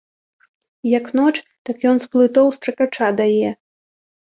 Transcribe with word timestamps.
Як 0.97 1.11
ноч, 1.21 1.35
так 1.71 1.77
ён 1.93 2.03
з 2.07 2.13
плытоў 2.17 2.47
стракача 2.59 3.07
дае. 3.23 3.49